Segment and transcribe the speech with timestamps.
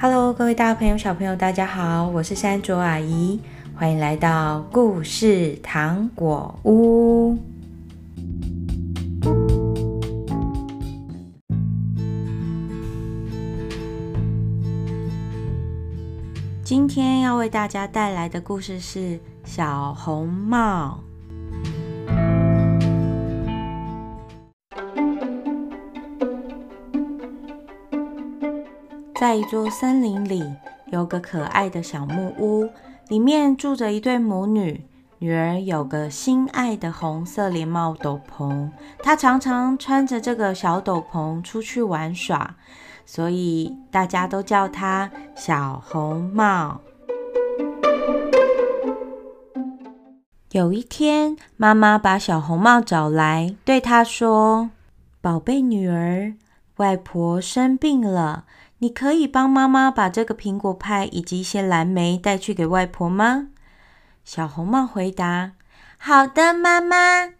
[0.00, 3.40] Hello，各位大朋友、小朋友，大家好，我是山卓阿姨，
[3.74, 7.36] 欢迎来到故事糖果屋。
[16.62, 18.98] 今天要为大家带来的故事是
[19.42, 21.00] 《小红帽》。
[29.18, 30.44] 在一座森林里，
[30.92, 32.70] 有个可爱的小木屋，
[33.08, 34.86] 里面住着一对母女。
[35.18, 38.70] 女儿有个心爱的红色连帽斗篷，
[39.02, 42.54] 她常常穿着这个小斗篷出去玩耍，
[43.04, 46.80] 所以大家都叫她小红帽。
[50.52, 54.70] 有一天，妈妈把小红帽找来，对她说
[55.20, 56.34] ：“宝贝女儿，
[56.76, 58.44] 外婆生病了。”
[58.78, 63.48] 你可以帮妈妈把这个苹果派以及一些蓝莓带去给外婆吗？
[64.24, 65.52] 小红帽回答
[65.98, 67.32] ：“好的，妈妈。”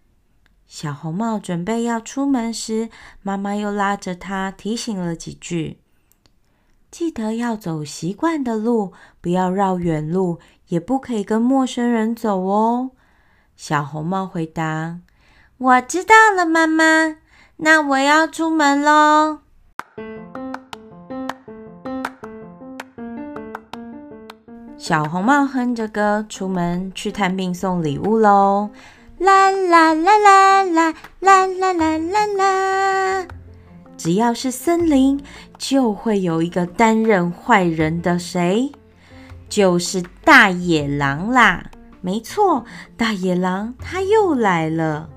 [0.66, 2.90] 小红帽准备要出门时，
[3.22, 5.80] 妈妈又拉着她提醒了几句
[6.90, 12.90] ：“记得要走习惯的路，不要绕远路，也不可以跟陌生人走哦。”
[13.56, 14.98] 小红帽回答
[15.56, 17.16] ：“我知道了，妈妈。
[17.58, 19.40] 那我要出门喽。”
[24.78, 28.70] 小红帽哼着歌出门去探病送礼物喽！
[29.18, 33.26] 啦啦啦啦啦啦啦啦啦啦！
[33.96, 35.20] 只要是森林，
[35.58, 38.70] 就会有一个担任坏人的谁？
[39.48, 41.64] 就是大野狼啦！
[42.00, 42.64] 没错，
[42.96, 45.08] 大野狼他又来了。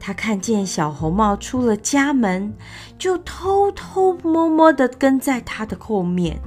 [0.00, 2.52] 他看见小红帽出了家门，
[2.98, 6.40] 就偷偷摸摸地跟在他的后面。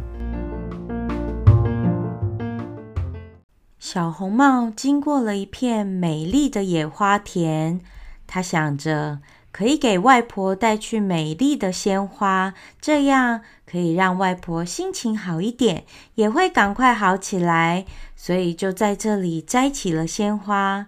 [3.96, 7.80] 小红帽经过了一片美丽的野花田，
[8.28, 9.20] 她想着
[9.54, 15.86] 可以给外婆带去美丽的鲜花，这样可以让外婆心情好一点，
[16.16, 17.86] 也会赶快好起来。
[18.18, 20.88] 所以就在这里摘起了鲜花。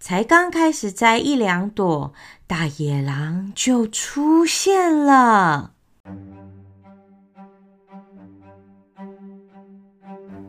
[0.00, 2.14] 才刚开始摘一两朵，
[2.46, 5.72] 大野狼就出现了。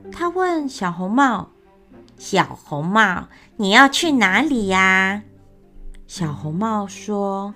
[0.09, 1.49] 他问小红帽。
[2.19, 5.21] 小红帽，你要去哪里呀？
[6.05, 7.55] 小红帽说：“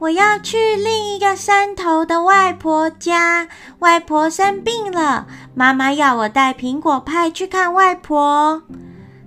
[0.00, 3.46] 我要去另一个山头的外婆家，
[3.78, 8.64] 外婆生病了，妈妈要我带苹果派去看外婆。”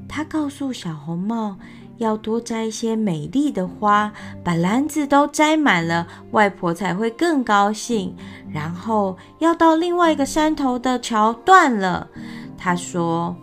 [0.10, 1.56] 她告诉小红帽，
[1.98, 4.12] 要多摘一些美丽的花，
[4.44, 8.14] 把篮子都摘满了，外婆才会更高兴。
[8.52, 12.10] 然后要到另外一个山头的桥断了，
[12.58, 13.34] 她说。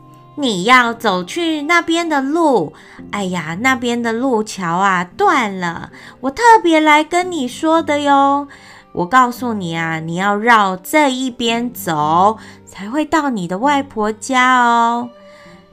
[0.40, 2.72] 你要走去那边的路，
[3.10, 5.90] 哎呀，那边的路桥啊断了，
[6.20, 8.48] 我特别来跟你说的哟。
[8.92, 15.10] 我告诉你啊，你要绕这一边走，才会到你的外婆家哦。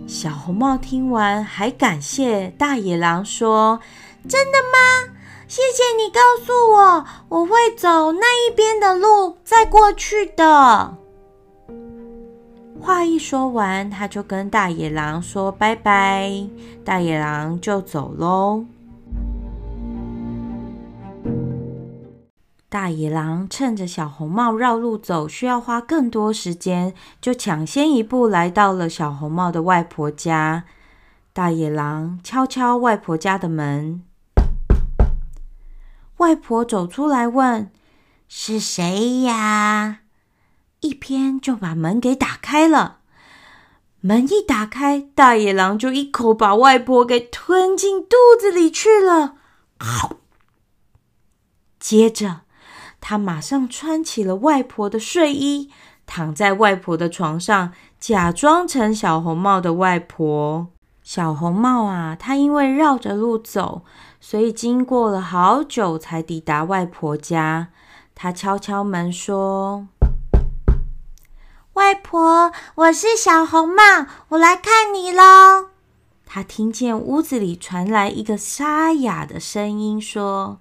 [0.06, 3.80] 小红帽听完，还感谢大野狼说
[4.30, 5.14] ：“真的吗？
[5.48, 10.98] 谢谢你告诉我，我会走那一边的路，再过去的。”
[12.80, 16.48] 话一说完，他就跟大野狼说拜拜，
[16.86, 18.66] 大野狼就走喽。
[22.70, 30.64] 大野狼趁着小红帽绕路走需要花更多时间，就抢先一步来到了小红帽的外婆家。
[31.34, 34.02] 大野狼敲敲外婆家的门，
[36.18, 37.70] 外婆走出来问
[38.28, 40.00] ：“是谁呀？”
[40.82, 43.00] 一边就把门给打开了，
[44.02, 49.36] 门一打开，大野狼就一口把外婆给吞进肚子里去了。
[51.80, 52.42] 接着，
[53.02, 55.72] 他马上穿起了外婆的睡衣，
[56.06, 60.68] 躺在外婆的床上，假装成小红帽的外婆。
[61.02, 63.84] 小红帽啊，她因为绕着路走，
[64.20, 67.70] 所以经过了好久才抵达外婆家。
[68.14, 69.88] 她敲敲门说。
[72.76, 75.70] 我是小红帽，我来看你喽。
[76.26, 80.60] 他听见屋子里传来一个沙哑的声音，说：“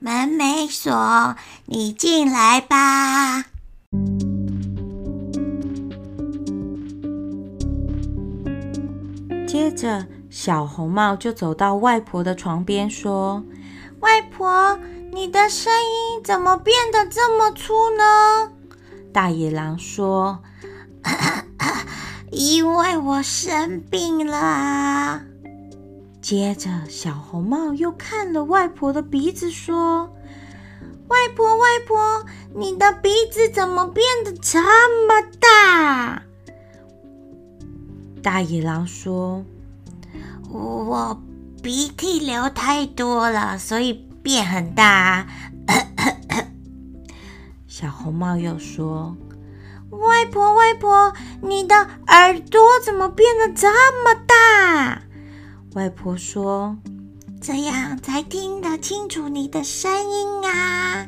[0.00, 1.36] 门没锁，
[1.66, 3.44] 你进来吧。”
[9.46, 13.42] 接着，小红帽就走到外婆的床边，说
[14.00, 14.78] ：“外婆，
[15.12, 18.50] 你的声音怎么变得这么粗呢？”
[19.14, 20.40] 大野狼说
[22.30, 25.22] ：“因为我生病了。”
[26.20, 30.12] 接着，小红帽又看了外婆的鼻子，说
[31.08, 32.24] ：“外婆，外婆，
[32.54, 34.60] 你的鼻子怎么变得这
[35.06, 36.22] 么大？”
[38.22, 39.44] 大野狼说
[40.50, 41.22] ：“我
[41.62, 45.28] 鼻涕流太多了，所以变很大。”
[47.68, 49.16] 小红帽又说
[49.90, 51.12] ：“外婆，外婆，
[51.42, 51.74] 你的
[52.08, 53.68] 耳朵怎么变得这
[54.04, 55.02] 么大？”
[55.74, 56.76] 外婆说
[57.40, 61.06] ：“这样才听得清楚你的声音啊。”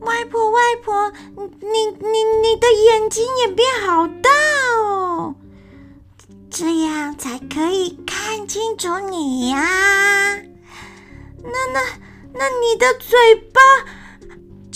[0.00, 4.30] 外婆，外婆，你你你的眼睛也变好大
[4.76, 5.34] 哦。
[6.50, 9.58] 这样才可以看清楚你呀！
[11.42, 11.80] 那那
[12.32, 13.18] 那你的嘴
[13.52, 13.60] 巴……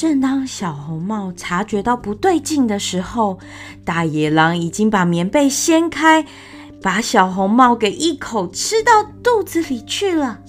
[0.02, 3.38] 正当小红帽察觉到不对劲的时候，
[3.84, 6.26] 大野狼已经把棉被掀开，
[6.82, 10.40] 把小红帽给一口吃到肚子里去了。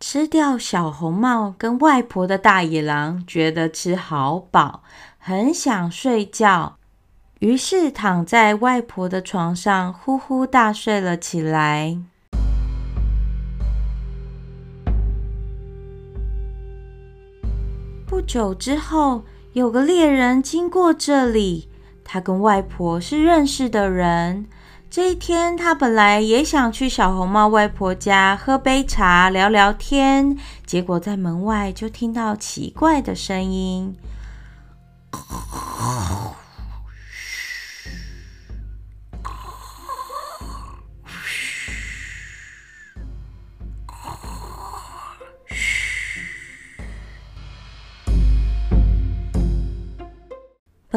[0.00, 4.82] 吃掉小红帽跟外婆的大野狼觉得吃好饱，
[5.18, 6.78] 很想睡觉，
[7.42, 11.98] 于是躺在外婆的床上呼呼大睡了起来。
[18.06, 19.24] 不久之后，
[19.54, 21.68] 有个猎人经过这里，
[22.04, 24.46] 他跟外婆是认识的人。
[24.88, 33.96] 这一天，他本来也想去小红帽外婆家喝杯茶、聊聊天，结果在门外就听到奇怪的声音。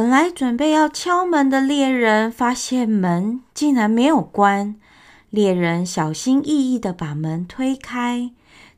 [0.05, 4.75] 本来准备要敲门的猎人，发现门竟然没有关。
[5.31, 8.29] 猎人小心翼翼地把门推开，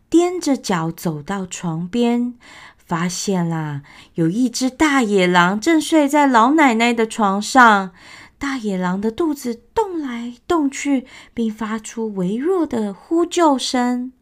[0.10, 2.36] 踮着脚走到床边，
[2.78, 3.82] 发现啦，
[4.14, 7.92] 有一只大野狼正睡在老奶奶的床上。
[8.38, 14.14] 大野狼的肚子动来动去，并发出微弱的呼救声：“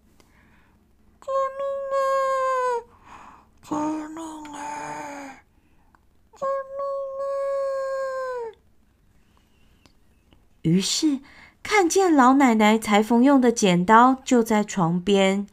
[1.21, 1.27] 救
[1.59, 2.01] 命啊！
[3.61, 3.75] 救
[4.09, 4.25] 命！”
[10.65, 11.19] 于是，
[11.61, 15.45] 看见老奶奶裁缝用的剪刀就在床边，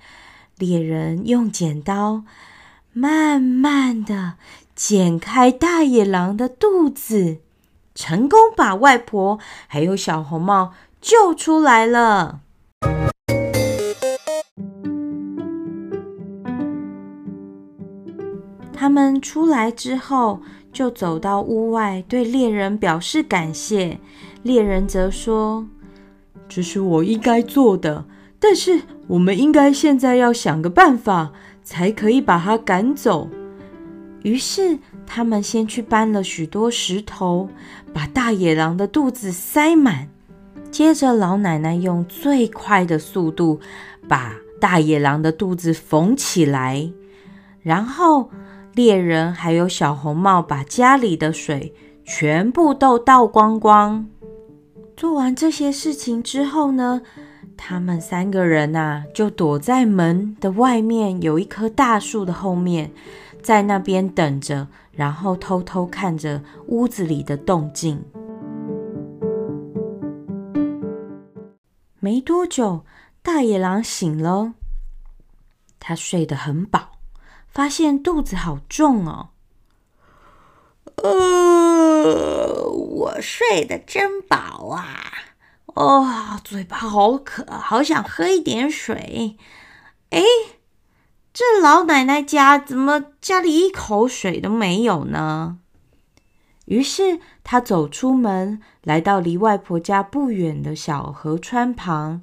[0.57, 2.25] 猎人用剪刀
[2.95, 4.35] 慢慢的
[4.75, 7.39] 剪开大野狼的肚子，
[7.95, 12.41] 成功把外婆还有小红帽救出来了。
[18.83, 20.41] 他们出来之后，
[20.73, 24.01] 就走到屋外，对猎人表示感谢。
[24.43, 25.69] 猎人则说
[26.51, 28.05] ：“这是我应该做的，
[28.41, 31.31] 但是我们应该现在要想个办法，
[31.63, 33.31] 才可以把它赶走。”
[34.25, 34.77] 于是
[35.07, 37.49] 他们先去搬了许多石头，
[37.93, 40.09] 把大野狼的肚子塞满。
[40.73, 43.61] 接着，老奶奶用最快的速度
[44.09, 46.91] 把大野狼的肚子缝起来。
[47.63, 48.29] 然后，
[48.75, 51.75] 猎人还有小红帽把家里的水
[52.05, 54.07] 全部都倒光光。
[54.97, 57.03] 做完这些事情之后呢，
[57.57, 62.93] 他们三个人呐、啊，就躲在门的外面，有一棵大树的后面，
[63.43, 68.03] 在那边等着，然后偷偷看着屋子里的动静。
[71.99, 72.85] 没多久，
[73.23, 74.55] 大野狼醒了，
[75.79, 76.92] 他睡得很饱，
[77.53, 79.29] 发现肚子好重哦。
[80.97, 84.87] 呃，我睡得真饱啊！
[85.67, 89.37] 哦，嘴巴好渴，好想喝一点水。
[90.11, 90.23] 哎，
[91.33, 95.59] 这老奶奶家怎么家里一口水都没有呢？
[96.67, 102.23] 于是他走出门，来到离外婆家不远的小河川旁，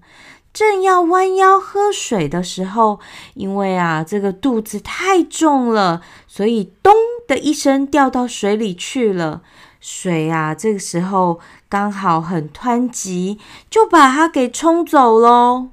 [0.53, 2.99] 正要弯腰喝水的时候，
[3.33, 6.93] 因为啊，这个肚子太重了，所以咚
[7.27, 9.41] 的一声掉到水里去了。
[9.81, 15.69] 水啊，这个时候刚好很湍急，就把它给冲走喽。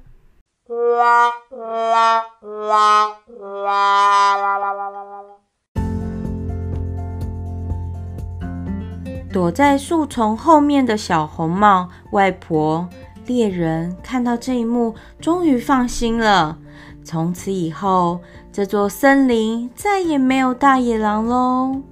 [9.37, 12.89] 躲在树丛后面的小红帽外婆
[13.27, 16.57] 猎人看到这一幕，终于放心了。
[17.03, 18.19] 从此以后，
[18.51, 21.83] 这座森林再也没有大野狼喽。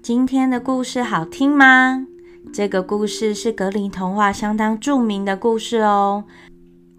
[0.00, 2.06] 今天的故事好听吗？
[2.50, 6.24] 这个故事是格林童话相当著名的故事哦。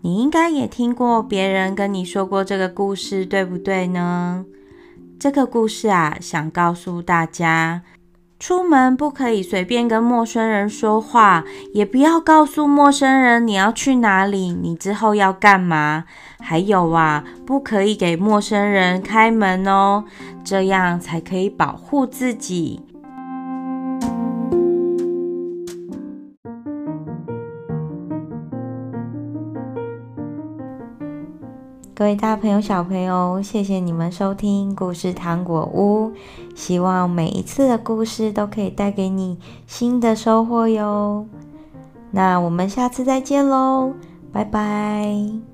[0.02, 4.46] 你应该也听过别人跟你说过这个故事，对不对呢？
[5.20, 7.82] 这个故事啊，想告诉大家，
[8.40, 16.06] 出门不可以随便跟陌生人说话，也不要告诉陌生人你要去哪里，你之后要干嘛。
[16.40, 20.06] 还有啊，不可以给陌生人开门哦，
[20.46, 22.80] 这样才可以保护自己。
[32.00, 36.14] 各位大朋友、小朋友，谢谢你们收听故事糖果屋。
[36.56, 39.38] 希望每一次的故事都可以带给你
[39.68, 41.26] 新的收获哟。
[42.12, 43.92] 那我们下次再见喽，
[44.32, 45.49] 拜拜。